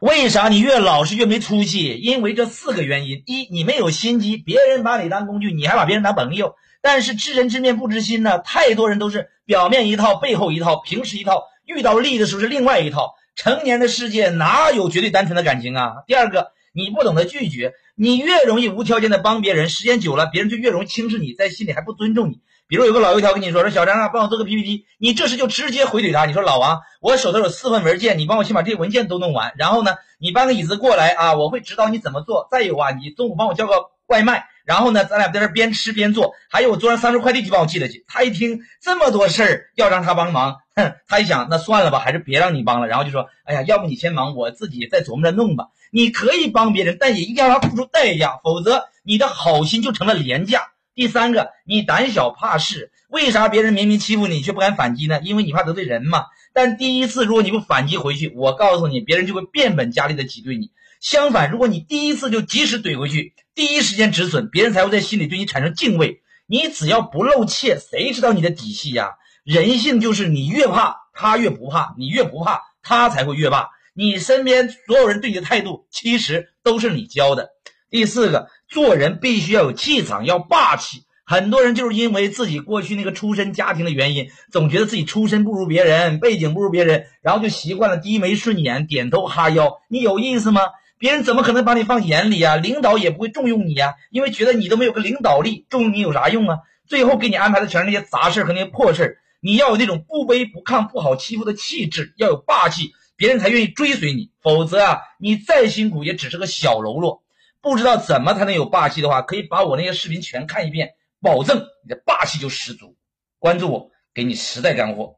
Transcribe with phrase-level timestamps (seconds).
[0.00, 1.94] 为啥你越老实越没出息？
[2.02, 6.54] 因为这四个原因：一，你没有心机，别人把你当工具，你还把别人当朋友。
[6.80, 13.14] 但是知人知面不知心呢，太多人都是表面一套，背后一套，平时一套，遇到利的时候是另外一套。
[13.36, 15.96] 成年的世界哪有绝对单纯的感情啊？
[16.06, 22.40] 第二个，你不懂得拒绝，你越容易无条件的帮别人，时间久了，别人就越容易轻视你，在心里还不尊重你。
[22.68, 32.46] 比如有个老油条跟你说说小张啊，帮我做个 PPT，你这时就直接回怼他，你说老王，我手头有四份文件，你帮我先把这些文件都弄完，然后呢，你搬个椅子过来啊，我会指导你怎么做。
[32.50, 34.46] 再有啊，你中午帮我叫个外卖。
[34.64, 36.34] 然后呢，咱俩在这边吃边做。
[36.48, 38.04] 还有我桌上三份快递，你帮我寄了去。
[38.06, 40.58] 他一听这么多事儿要让他帮忙，
[41.08, 42.86] 他一想，那算了吧，还是别让你帮了。
[42.86, 45.68] 然后就说，哎呀，要不你先忙，我自己再琢磨着弄吧。
[45.92, 50.72] 你可以帮别人，但也一定要让他付出代价，否则你的好心就成了廉价。
[50.94, 55.20] 第三个，你胆小怕事，为啥别人明明欺负你却不敢反击呢？
[55.22, 56.24] 因为你怕得罪人嘛。
[56.52, 60.70] 但第一次如果你不反击回去，我告诉你，别人就会变本加厉的挤兑你。
[61.00, 66.22] 相反，如果你第一次就及时怼回去，第一时间止损，别人才会在心里对你产生敬畏。
[66.46, 69.12] 你只要不露怯，谁知道你的底细呀？
[69.50, 73.70] 人性就是你越怕，他越不怕；你越不怕，他才会越怕。
[73.94, 77.48] 你身边所有人对你的态度，其实都是你教的。
[77.90, 81.02] 第四个，做人必须要有气场，要霸气。
[81.24, 89.80] 很多人就是因为自己过去那个出身家庭的原因，总觉得自己出身不如别人，背景不如别人，然后就习惯了低眉顺眼、点头哈腰。
[89.88, 90.60] 你有意思吗？
[90.96, 92.54] 别人怎么可能把你放眼里啊？
[92.54, 96.58] 领导也不会重用你呀，因为觉得你都没有个领导力，重用你有啥用啊？
[96.86, 104.30] 最后给你安排的全是那些杂事和那些破事儿你要有那种不卑不亢、不好欺负的气质，要有霸气，别人才愿意追随你。
[104.40, 107.22] 否则啊，你再辛苦也只是个小喽啰。
[107.60, 112.96] 不知道怎么才能有霸气的话，可以把我那些视频全看一遍，保证你的霸气就十足。
[113.38, 115.16] 关注我，给你实在干货。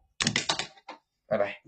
[1.27, 1.62] 拜拜。